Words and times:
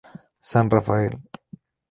San 0.51 0.67
Rafael. 0.71 1.13